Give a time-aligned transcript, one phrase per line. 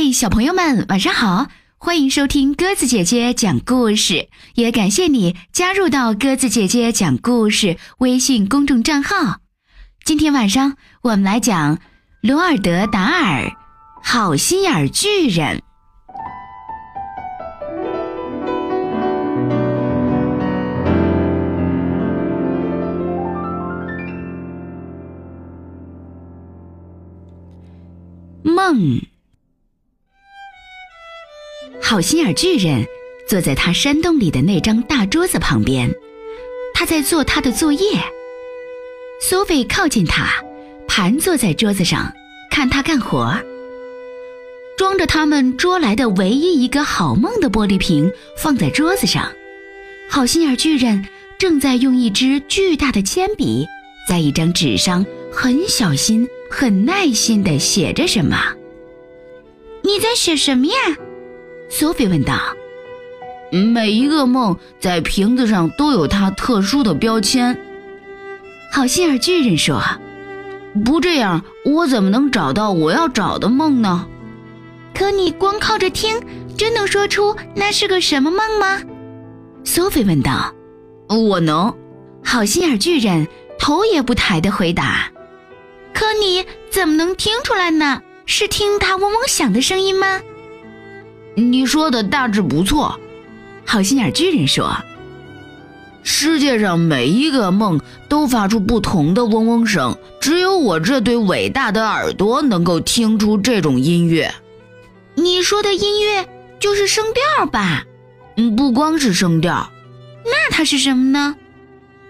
[0.00, 1.48] 嗨，小朋友们，晚上好！
[1.76, 9.38] 欢迎收听鸽子姐姐讲故事，也感谢你加入到鸽子姐姐讲故事微信公众账号。
[10.04, 11.80] 今天晚上我们来讲
[12.22, 13.50] 罗尔德·达尔，
[14.00, 15.60] 好心眼巨人。
[28.44, 29.17] 梦。
[31.88, 32.86] 好心眼巨人
[33.26, 35.90] 坐在他山洞里的那张大桌子旁边，
[36.74, 37.98] 他在做他的作业。
[39.22, 40.28] 苏菲靠近他，
[40.86, 42.12] 盘坐在桌子上，
[42.50, 43.34] 看他干活。
[44.76, 49.32] 装着他们捉来的唯一一个好梦的玻璃瓶放在桌子上，
[50.10, 51.02] 好心眼巨人
[51.38, 53.66] 正在用一支巨大的铅笔，
[54.06, 58.36] 在一张纸上很小心、很耐心地写着什么。
[59.80, 60.74] 你在写什么呀？
[61.68, 62.34] 索菲问道
[63.52, 67.58] ：“每一个梦在瓶子上都有它特殊的标签。”
[68.72, 69.82] 好心眼巨人说
[70.84, 74.06] ：“不这样，我怎么能找到我要找的梦呢？”
[74.94, 76.20] 可你光靠着听，
[76.56, 78.82] 真能说出那是个什么梦吗？
[79.64, 80.52] 索菲问道。
[81.08, 81.74] “我能。”
[82.24, 83.26] 好心眼巨人
[83.58, 85.10] 头也不抬地回答。
[85.94, 88.02] “可你怎么能听出来呢？
[88.26, 90.20] 是听它嗡嗡响的声音吗？”
[91.38, 92.98] 你说的大致不错，
[93.64, 94.76] 好心眼巨人说
[96.02, 104.34] ：“世界上每一个梦都发出不同的嗡嗡声，只有我这对伟大的耳朵能够听出这种音乐。
[105.14, 106.28] 你说的音乐
[106.58, 107.84] 就是声调吧？
[108.36, 109.70] 嗯，不光是声调，
[110.24, 111.36] 那它是什么呢？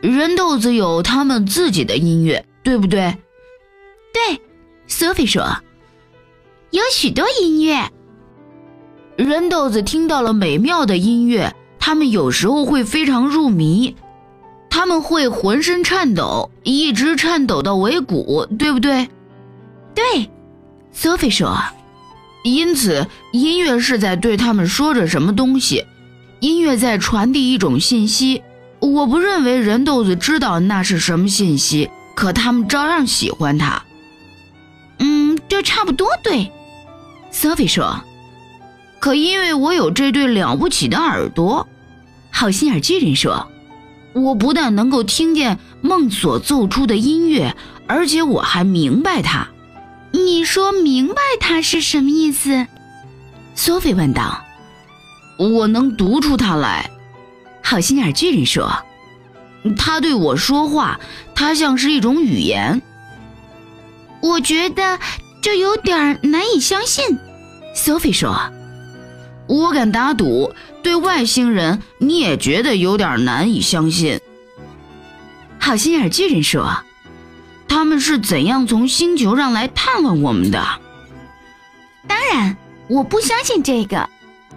[0.01, 3.17] 人豆子有他们自己的音乐，对不对？
[4.13, 4.41] 对，
[4.87, 5.45] 索菲说，
[6.71, 7.91] 有许多音乐。”
[9.19, 13.97] 人豆子听到了美妙的音乐，他们有时候会非常入迷，
[14.71, 19.09] 他们会浑身颤抖，一直颤抖到尾骨，对不对？
[19.93, 20.31] 对，
[20.93, 21.59] 索菲说。
[22.45, 25.85] 因此，音乐是在对他们说着什么东西，
[26.39, 28.45] 音乐在传递一种信息。
[28.79, 33.83] 我不认为人豆子知道那是什么信息，可他们照样喜欢它。
[35.01, 36.53] 嗯，这差不多对，
[37.33, 38.01] 索菲说。
[39.01, 41.69] 可因为我有这对了不起的耳朵，
[42.31, 43.51] 好心眼巨人说，
[44.13, 47.55] 我不但能够听见梦所奏出的音乐，
[47.87, 49.49] 而且我还明白它。
[50.11, 52.67] 你说明白它是什么意思？
[53.55, 54.45] 索菲问道。
[55.39, 56.91] 我能读出它来，
[57.63, 58.73] 好心眼巨人说。
[59.77, 60.99] 他对我说话，
[61.35, 62.83] 它像是一种语言。
[64.21, 64.99] 我觉得
[65.41, 67.19] 这有点难以相信，
[67.75, 68.37] 索菲说。
[69.49, 74.21] 我敢打赌，对外星人你也觉得有点难以相信。
[75.59, 76.85] 好心眼巨人说
[77.67, 80.63] ：“他们是怎样从星球上来探望我们的？”
[82.07, 82.59] 当然，
[82.89, 84.09] 我不相信这个。”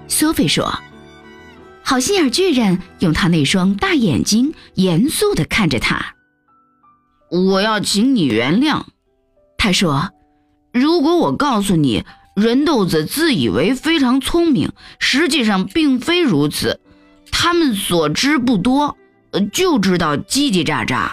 [0.10, 0.78] 索菲说。
[1.84, 6.16] 好心眼巨人用他那双大眼睛严肃地看着他。
[7.30, 8.84] 我要请你原谅，
[9.58, 10.12] 他说
[10.74, 12.04] ：“如果我告诉你。”
[12.36, 16.80] 人豆子自以为非常聪明，实际上并非如此。
[17.30, 18.98] 他们所知不多，
[19.32, 21.12] 呃就知道叽叽喳喳。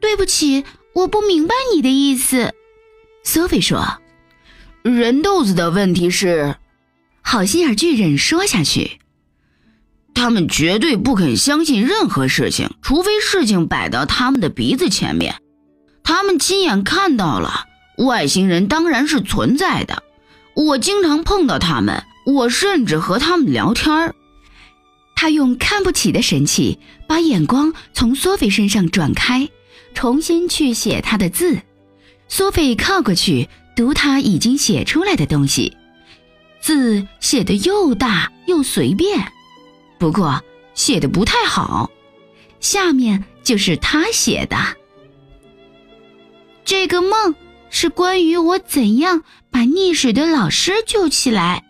[0.00, 0.64] 对不起，
[0.94, 2.54] 我不明白你的意思。
[3.22, 4.00] 索菲说
[4.82, 6.56] ：“人豆子的问题是，
[7.22, 8.98] 好心眼巨人说下去，
[10.14, 15.36] 他们绝对不肯相信任何事情，除非事情摆到他们的鼻子前面，
[16.02, 17.66] 他们亲眼看到了。
[17.98, 20.02] 外星人当然是存在的。”
[20.54, 24.14] 我经常碰到他们，我甚至和他们聊天儿。
[25.14, 29.48] 他用看不起的神气把眼光从索菲身上转开，
[29.94, 31.60] 重新去写他的字。
[32.28, 35.76] 索菲靠过去读他已经写出来的东西，
[36.60, 39.32] 字写得又大又随便，
[39.98, 40.42] 不过
[40.74, 41.90] 写的不太好。
[42.60, 44.56] 下面就是他写的
[46.64, 47.34] 这个梦。
[47.70, 51.64] 是关于我怎样把溺水的老师救起来。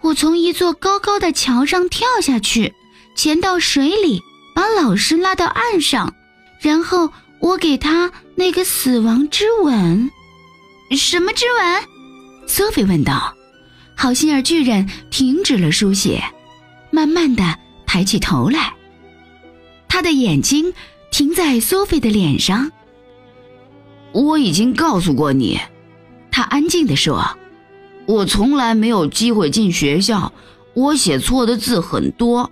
[0.00, 2.74] 我从一座高高的桥上跳下去，
[3.14, 4.20] 潜到水里，
[4.54, 6.14] 把老师拉到岸上，
[6.60, 10.10] 然后我给他那个死亡之吻。
[10.96, 11.82] 什么之吻？
[12.48, 13.34] 索菲问道。
[13.94, 16.24] 好心眼巨人停止了书写，
[16.90, 17.56] 慢慢的
[17.86, 18.74] 抬起头来，
[19.86, 20.74] 他的眼睛
[21.12, 22.72] 停在索菲的脸上。
[24.12, 25.58] 我已经告诉过你，
[26.30, 27.36] 他安静地说
[28.06, 30.32] ：“我从来没有机会进学校，
[30.74, 32.50] 我写错的字很多，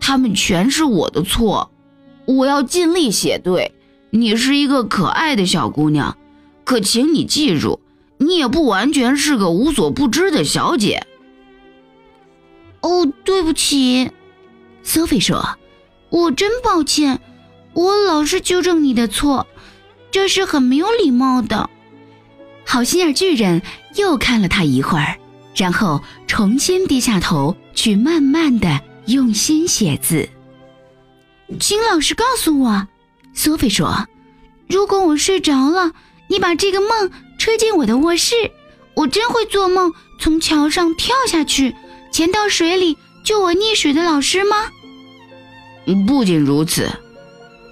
[0.00, 1.70] 他们全是我的错。
[2.24, 3.72] 我要尽力写对。
[4.10, 6.16] 你是一个可爱的小姑娘，
[6.64, 7.80] 可请你记住，
[8.18, 11.06] 你也不完全是个无所不知的小姐。
[12.80, 14.10] 哦，对不起，
[14.82, 15.58] 苏菲说
[16.08, 17.20] ：“我真抱歉，
[17.74, 19.46] 我老是纠正你的错，
[20.10, 21.70] 这是很没有礼貌的。”
[22.64, 23.62] 好心眼巨人
[23.94, 25.18] 又看了他一会儿，
[25.54, 30.28] 然后重新低下头去慢慢的用心写字。
[31.60, 32.88] 请老师告诉我，
[33.32, 34.08] 苏菲说
[34.68, 35.92] ：“如果我睡着了，
[36.28, 38.34] 你把这个梦吹进我的卧室，
[38.94, 41.76] 我真会做梦从桥上跳下去，
[42.10, 44.56] 潜到水里救我溺水的老师吗？”
[46.08, 46.90] 不仅如此，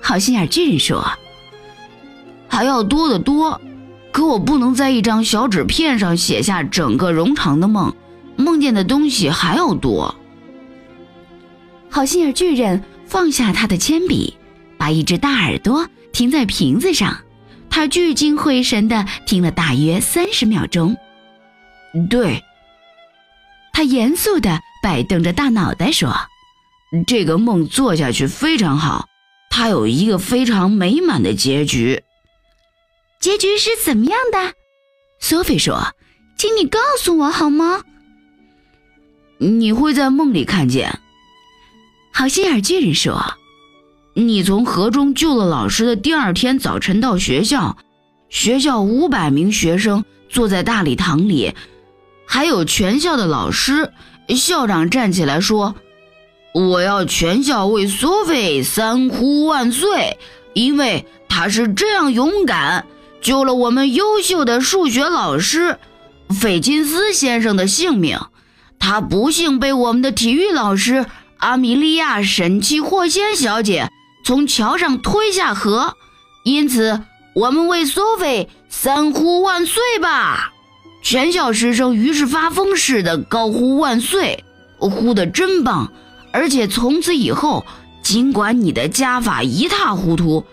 [0.00, 1.04] 好心眼巨人说
[2.54, 3.60] ：“还要多得多。”
[4.14, 7.92] 可我不能在一张小纸片上写下整个冗长的梦，
[8.36, 10.14] 梦见的东西还要多。
[11.90, 14.36] 好心眼巨人放下他的铅笔，
[14.78, 17.18] 把一只大耳朵停在瓶子上，
[17.68, 20.96] 他聚精会神地听了大约三十秒钟。
[22.08, 22.40] 对，
[23.72, 26.14] 他严肃地摆动着大脑袋说
[27.04, 29.08] ：“这个梦做下去非常好，
[29.50, 32.00] 它有一个非常美满的结局。”
[33.24, 34.52] 结局是怎么样的？
[35.18, 35.94] 索菲说
[36.36, 37.82] ：“请你告诉我好吗？”
[39.40, 41.00] 你会在梦里看见。
[42.12, 43.38] 好心眼巨人说
[44.12, 47.78] ：“你从河中救了老师的第二天早晨到学校，
[48.28, 51.54] 学校五百名学生坐在大礼堂里，
[52.26, 53.90] 还有全校的老师。
[54.36, 55.74] 校长站起来说
[56.52, 60.18] ：‘我要全校为苏菲三呼万岁，
[60.52, 62.86] 因为他是这样勇敢。’”
[63.24, 65.78] 救了我们优秀的数学老师
[66.38, 68.18] 费金斯先生的性命，
[68.78, 71.06] 他不幸被我们的体育老师
[71.38, 73.88] 阿米莉亚·神奇霍仙小姐
[74.26, 75.94] 从桥上推下河，
[76.44, 77.00] 因此
[77.34, 80.52] 我们为索菲三呼万岁吧！
[81.02, 84.44] 全校师生于是发疯似的高呼万岁，
[84.78, 85.90] 呼得真棒！
[86.30, 87.64] 而且从此以后，
[88.02, 90.44] 尽管你的加法一塌糊涂。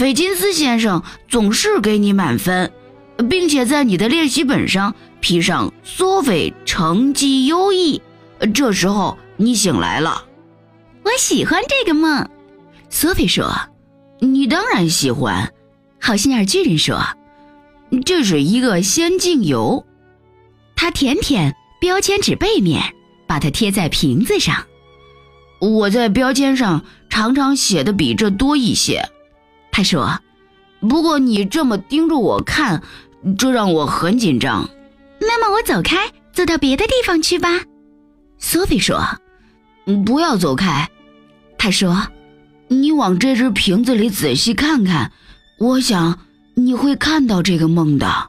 [0.00, 2.72] 费金斯先生总是给你满分，
[3.28, 8.00] 并且在你的练习本上批上“索菲成绩优异”。
[8.54, 10.24] 这时候你醒来了，
[11.02, 12.26] 我喜欢这个梦。
[12.88, 13.54] 索菲说
[14.20, 15.52] ：“你当然喜欢。”
[16.00, 16.98] 好心眼巨人说
[18.06, 19.84] ：“这是一个仙境游。”
[20.74, 22.94] 他舔舔标签纸背面，
[23.26, 24.64] 把它贴在瓶子上。
[25.60, 29.06] 我在标签上常常写的比这多一些。
[29.72, 30.20] 他说
[30.80, 32.82] ：“不过你这么盯着我看，
[33.38, 34.68] 这让我很紧张。
[35.20, 37.62] 那么我走开，走到别的地方去吧。”
[38.38, 39.00] 索菲说
[40.06, 40.88] ：“不要走开。”
[41.58, 42.08] 他说
[42.68, 45.12] ：“你往这只瓶子里仔细看看，
[45.58, 46.20] 我想
[46.54, 48.28] 你会看到这个梦的。”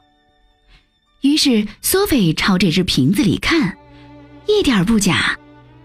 [1.22, 3.78] 于是索菲朝这只瓶子里看，
[4.46, 5.38] 一点不假，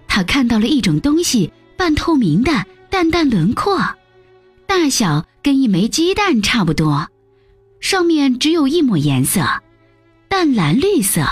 [0.07, 3.80] 他看到了一种东西，半透明的淡淡轮廓。
[4.68, 7.08] 大小跟一枚鸡蛋差不多，
[7.80, 9.42] 上面只有一抹颜色，
[10.28, 11.25] 淡蓝绿色，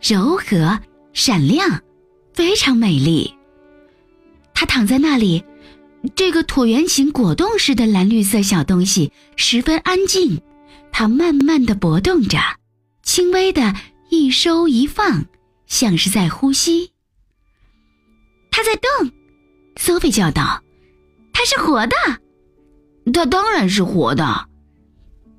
[0.00, 0.78] 柔和
[1.12, 1.82] 闪亮，
[2.34, 3.34] 非常美丽。
[4.54, 5.42] 它躺在那里，
[6.14, 10.40] 这个椭圆形果冻似的蓝绿色小东西十分安静，
[10.92, 12.38] 它慢慢的搏动着，
[13.02, 13.74] 轻微的
[14.10, 15.24] 一收一放，
[15.66, 16.92] 像是在呼吸。
[18.50, 19.10] 它在动，
[19.76, 20.62] 苏菲叫道
[21.32, 21.96] ：“它是活的。”
[23.12, 24.48] 它当然是活的，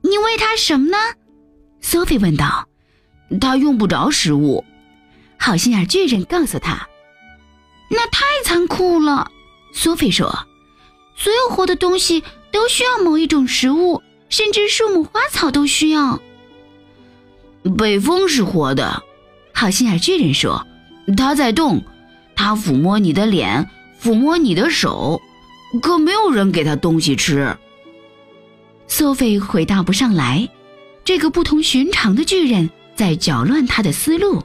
[0.02, 0.98] 你喂它什么呢？
[1.82, 2.68] 索菲问道。
[3.42, 4.64] 它用不着食物，
[5.38, 6.88] 好心眼巨人告诉他。
[7.90, 9.30] 那太残酷了，
[9.74, 10.48] 索菲说。
[11.18, 16.22] 所有活的东西都需要某一种食物，甚至树木花草都需要。
[17.78, 19.04] 北风是活的，
[19.54, 20.66] 好心眼巨人说。
[21.18, 21.84] 它在动，
[22.34, 23.70] 它抚摸你的脸，
[24.02, 25.22] 抚摸你的手。
[25.80, 27.56] 可没有人给他东西吃。
[28.88, 30.48] 索菲回答不上来。
[31.04, 34.44] 这个不同寻常的巨人在搅乱他的思路，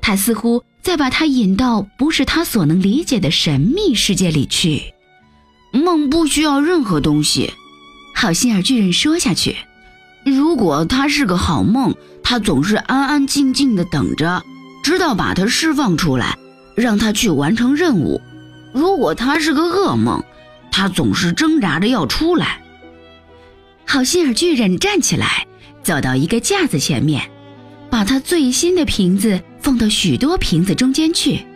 [0.00, 4.94] 他似乎在把他引到不是他所能理解的神秘世界里去。
[5.72, 7.52] 梦不需要任何东西，
[8.14, 9.56] 好心眼巨人说下去。
[10.24, 14.40] 如果他是个好梦，他总是安安静静的等着，
[14.84, 16.38] 直到把它释放出来，
[16.76, 18.20] 让他去完成任务。
[18.72, 20.22] 如果他是个噩梦，
[20.76, 22.60] 他总是挣扎着要出来。
[23.86, 25.46] 好心眼巨人站起来，
[25.84, 27.30] 走到一个架子前面，
[27.88, 31.46] 把他最新的瓶子放到许多瓶子中间去。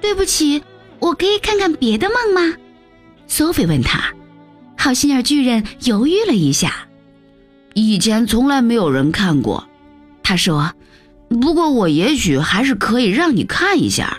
[0.00, 0.60] 对不起，
[0.98, 2.56] 我可以看看别的梦吗？
[3.28, 4.12] 索菲问他。
[4.76, 6.88] 好心眼巨人犹豫了一下，
[7.74, 9.68] 以前从来没有人看过。
[10.24, 10.74] 他说
[11.40, 14.18] ：“不过我也许还是可以让你看一下。”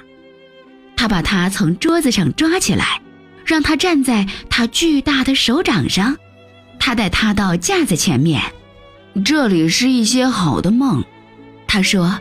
[0.95, 3.01] 他把他从桌子上抓起来，
[3.45, 6.17] 让他站在他巨大的手掌上。
[6.79, 8.41] 他带他到架子前面，
[9.23, 11.03] 这里是一些好的梦。
[11.67, 12.19] 他说：“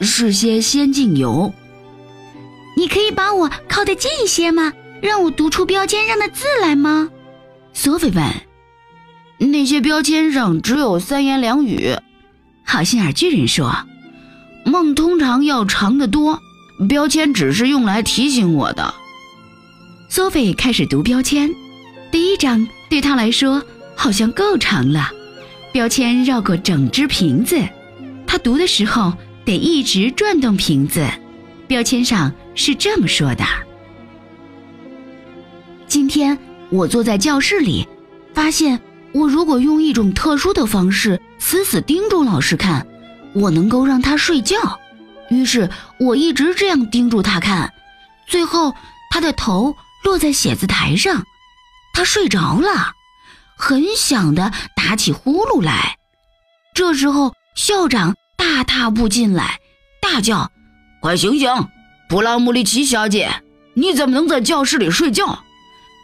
[0.00, 1.52] 是些仙境游。”
[2.76, 4.72] 你可以把我靠得近一些吗？
[5.00, 7.10] 让我读出标签上的字来吗？
[7.72, 8.32] 索菲问。
[9.38, 11.96] 那些标签上只有三言两语。
[12.64, 13.86] 好心眼巨人说
[14.64, 16.40] ：“梦通常要长得多，
[16.88, 18.94] 标签只是用来提醒我的。”
[20.14, 21.52] 索菲开始读标签，
[22.12, 23.60] 第一章对他来说
[23.96, 25.10] 好像够长了。
[25.72, 27.60] 标签绕过整只瓶子，
[28.24, 29.12] 他读的时候
[29.44, 31.04] 得一直转动瓶子。
[31.66, 33.44] 标签上是这么说的
[35.88, 36.38] ：“今天
[36.70, 37.84] 我坐在教室里，
[38.32, 38.80] 发现
[39.10, 42.86] 我如果用一种特殊的方式死死盯住老师看，
[43.32, 44.78] 我能够让他睡觉。
[45.28, 45.68] 于是
[45.98, 47.72] 我一直这样盯住他看，
[48.28, 48.72] 最后
[49.10, 51.24] 他的头落在写字台上，
[51.94, 52.92] 他睡着了，
[53.56, 55.96] 很响的打起呼噜来。
[56.74, 59.58] 这时候校长大踏步进来，
[60.00, 60.50] 大叫。”
[61.00, 61.50] 快醒醒，
[62.08, 63.42] 普拉姆里奇小姐，
[63.74, 65.44] 你怎么能在教室里睡觉？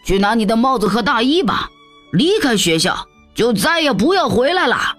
[0.07, 1.69] 去拿你的帽子和大衣吧，
[2.12, 4.97] 离开学校就再也不要回来了。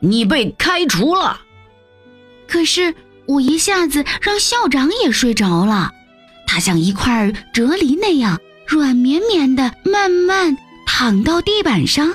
[0.00, 1.40] 你被开除了。
[2.48, 2.94] 可是
[3.26, 5.92] 我一下子让校长也睡着了，
[6.46, 12.14] 他像一块啫喱那样软绵绵的，慢慢躺到地板上，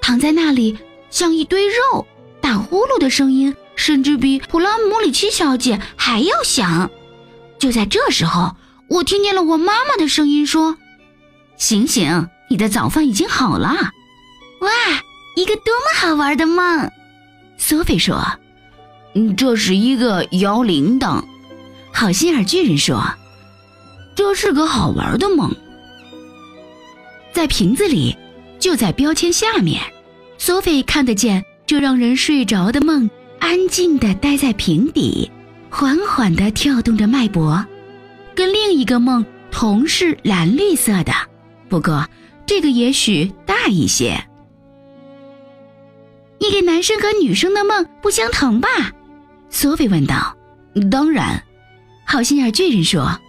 [0.00, 0.78] 躺在那里
[1.10, 2.06] 像一堆肉，
[2.40, 3.54] 打呼噜的声音。
[3.76, 6.88] 甚至比普拉姆里奇小姐还要响。
[7.58, 8.54] 就在这时候，
[8.88, 10.76] 我听见了我妈妈的声音说
[11.58, 13.74] ：“醒醒，你的早饭已经好了。”
[14.62, 14.70] 哇，
[15.34, 16.88] 一个多么好玩的梦！
[17.58, 18.24] 索菲说
[19.16, 21.24] ：“嗯，这是一个摇铃铛。”
[21.92, 23.04] 好心眼巨人说
[24.14, 25.54] ：“这是个好玩的梦。”
[27.32, 28.16] 在瓶子里，
[28.58, 29.80] 就在标签下面，
[30.38, 33.10] 索菲看得见这让人睡着的梦。
[33.40, 35.30] 安静地待在瓶底，
[35.68, 37.62] 缓缓地跳动着脉搏，
[38.34, 41.12] 跟另一个梦同是蓝绿色的，
[41.68, 42.08] 不过
[42.46, 44.24] 这个也许大一些。
[46.40, 48.68] 你给男生和女生的梦不相同吧？
[49.50, 50.34] 索菲问道。
[50.90, 51.44] 当然，
[52.06, 53.20] 好心眼巨人说，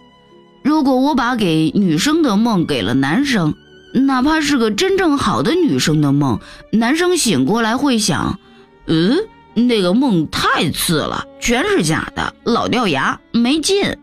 [0.66, 3.54] 如果我把给女生的梦给了男生，
[3.94, 6.40] 哪怕是个真正好的女生的梦，
[6.72, 8.40] 男生醒过来会想，
[8.88, 9.16] 嗯。
[9.58, 13.96] 那个梦太次了，全是假的，老掉牙，没劲。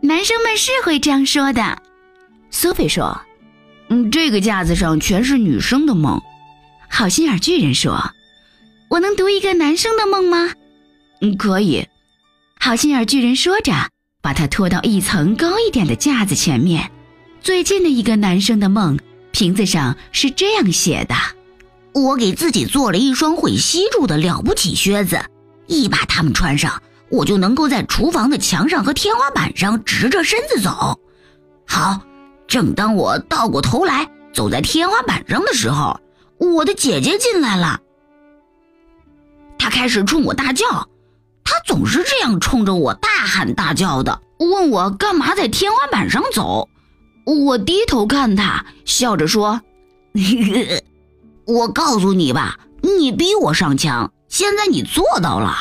[0.00, 1.82] 男生们是会这样说的。
[2.52, 3.20] 苏菲说
[3.90, 6.22] ：“嗯，这个架子上全是女生的梦。”
[6.88, 8.12] 好心眼巨人说
[8.90, 10.50] ：“我能读一个男生的梦吗
[11.20, 11.88] ？”“嗯，可以。”
[12.60, 13.72] 好心眼巨人说着，
[14.22, 16.90] 把他拖到一层高一点的架子前面，
[17.40, 18.98] 最近的一个男生的梦，
[19.32, 21.14] 瓶子上是这样写的。
[21.92, 25.20] 我给自己做了一双会吸住的了不起靴子，
[25.66, 30.98] 一把它们穿上，我就能够在厨房的墙上和天花板上直着身子走。
[31.66, 32.00] 好，
[32.46, 36.00] 正当我倒过头来走在天花板上的时候，
[36.38, 37.80] 我的姐姐进来了。
[39.58, 40.88] 她开始冲我大叫，
[41.52, 46.70] 他总是这样冲着我大喊大叫的，问我干嘛在天花板上走。
[47.26, 49.60] 我低头看他，笑着说。
[51.44, 55.54] 我告诉你吧，你逼我上墙，现在你做到了。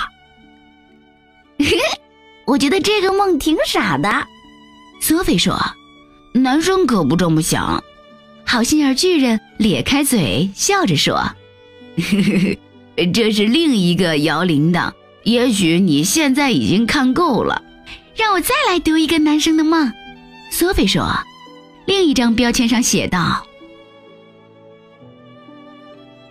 [2.47, 4.25] 我觉得这个梦挺傻的，
[5.01, 5.59] 索菲说。
[6.33, 7.83] 男生可不这么想。
[8.45, 11.21] 好心眼巨人咧开嘴笑着说
[13.13, 14.93] ：“这是另一个摇铃铛，
[15.23, 17.63] 也许你现在已经看够了。
[18.15, 19.91] 让我再来读一个男生的梦。”
[20.51, 21.11] 索菲说。
[21.87, 23.45] 另一张标签上写道。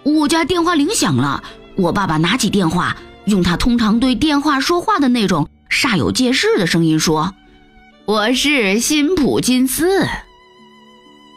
[0.05, 1.43] 我家电话铃响了，
[1.75, 7.35] 我爸爸拿起电话，用他通常对电话说话的那种煞有介事的声音说
[8.07, 10.07] ：“我是辛普金斯。”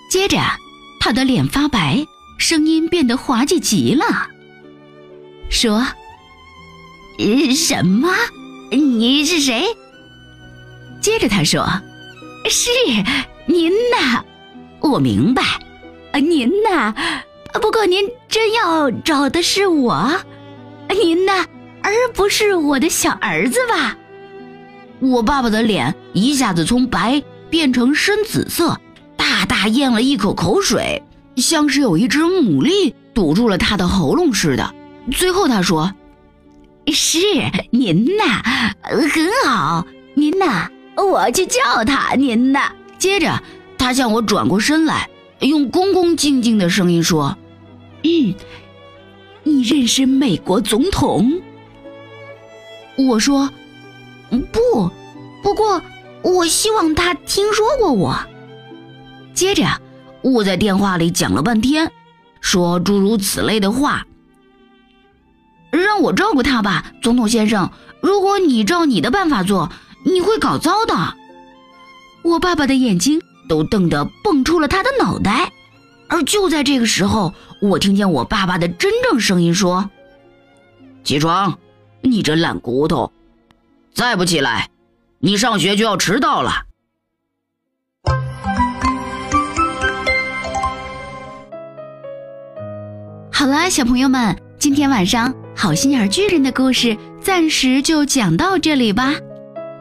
[0.09, 0.37] 接着，
[1.01, 2.05] 他的脸发白，
[2.37, 4.27] 声音变得滑稽极了，
[5.49, 5.85] 说
[7.55, 8.09] ：“什么？
[8.71, 9.65] 你是谁？”
[11.01, 11.65] 接着他说
[12.49, 12.69] ：“是
[13.45, 14.23] 您呐，
[14.79, 15.43] 我明白，
[16.19, 16.93] 您呐。”
[17.61, 20.11] 不过您真要找的是我，
[20.89, 21.45] 您呢，
[21.83, 23.95] 而不是我的小儿子吧？
[24.99, 28.75] 我爸爸的脸一下子从白变成深紫色，
[29.15, 31.03] 大大咽了一口口水，
[31.35, 34.73] 像是有一只牡蛎堵住了他的喉咙似的。
[35.11, 35.93] 最后他说
[36.91, 37.17] ：“是
[37.71, 39.85] 您呐，很好，
[40.15, 43.41] 您呐，我去叫他，您呐。”接着
[43.77, 45.09] 他向我转过身来，
[45.39, 47.37] 用恭恭敬敬的声音说
[48.03, 48.35] ：“嗯，
[49.43, 51.41] 你认识美国总统？”
[52.97, 53.49] 我说。
[54.51, 54.89] 不，
[55.43, 55.79] 不过
[56.23, 58.17] 我希望他听说过我。
[59.35, 59.63] 接着，
[60.23, 61.91] 我在电话里讲了半天，
[62.41, 64.07] 说诸如此类的话，
[65.81, 67.71] 让我照顾他吧，总统先生。
[68.01, 69.71] 如果你照你的办法做，
[70.05, 71.15] 你会搞糟的。
[72.21, 75.51] 我爸爸的眼睛都瞪得蹦出了他的脑袋。
[76.09, 79.89] 而就在这个时候，我听见我爸爸的真正声音说
[81.03, 81.57] ：“起床，
[82.01, 83.11] 你这烂骨头！”
[83.95, 84.69] 再不起来，
[85.19, 86.51] 你上学就要迟到了。
[93.31, 99.13] 好了，小朋友们，今天晚上好心眼巨人的故事暂时就讲到这里吧。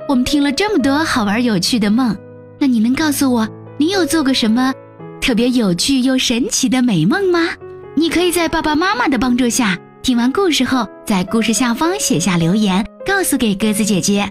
[0.08, 2.16] 我们听了这么多好玩有趣的梦，
[2.58, 3.48] 那你能告诉我，
[3.78, 4.72] 你有做过什么
[5.20, 7.50] 特别有趣又神奇的美梦吗？
[7.94, 9.78] 你可以在爸爸妈妈的帮助下。
[10.02, 14.28] 听完故事后，在故事下方写下留言，告诉给鸽子姐姐。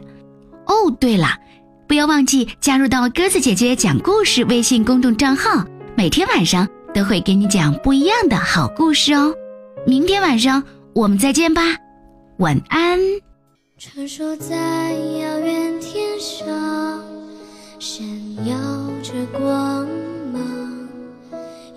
[0.67, 1.29] 哦，对了，
[1.87, 9.33] 不要忘记加入到鸽子姐姐讲故事微信公众账号，每天晚上都会给你讲不一样的好故事哦。
[9.87, 10.61] 明天晚上
[10.93, 11.61] 我们再见吧，
[12.39, 12.99] 晚安。
[13.77, 16.45] 传说在遥远天上，
[17.79, 18.05] 闪
[18.45, 18.55] 耀
[19.01, 19.87] 着光
[20.33, 20.89] 芒，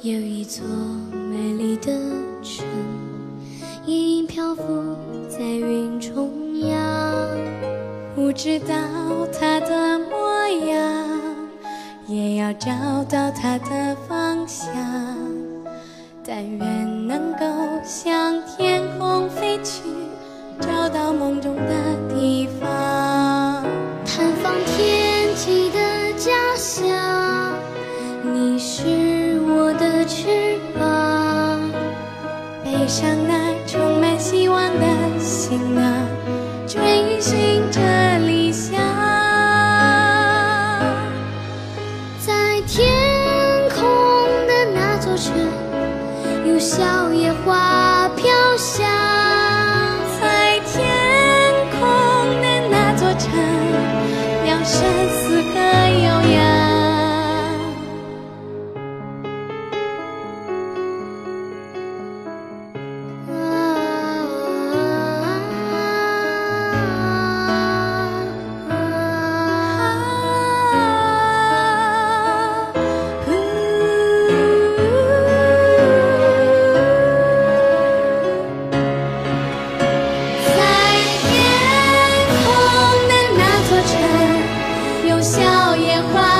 [0.03, 0.67] 有一座
[1.31, 1.93] 美丽的
[2.43, 2.67] 城。
[3.87, 4.63] 隐隐漂浮
[5.29, 6.81] 在云中央，
[8.17, 8.75] 不知道
[9.39, 11.21] 它的模样，
[12.09, 12.71] 也要找
[13.05, 14.75] 到它的方向。
[16.27, 17.45] 但愿能够
[17.85, 19.83] 向天空飞去，
[20.59, 21.73] 找到梦中的
[22.09, 23.63] 地方，
[24.07, 25.04] 探访天
[85.77, 86.34] 烟花